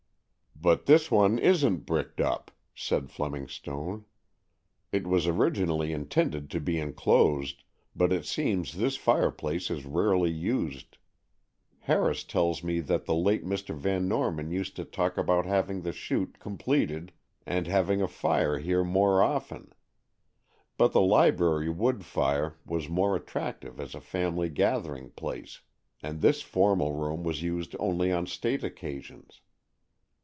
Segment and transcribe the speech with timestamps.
[0.63, 4.05] "But this one isn't bricked up," said Fleming Stone.
[4.91, 7.63] "It was originally intended to be enclosed;
[7.95, 10.99] but it seems this fireplace is rarely used.
[11.79, 13.73] Harris tells me that the late Mr.
[13.75, 17.11] Van Norman used to talk about having the chute completed,
[17.43, 19.73] and having a fire here more often.
[20.77, 25.61] But the library wood fire was more attractive as a family gathering place,
[26.03, 29.41] and this formal room was used only on state occasions.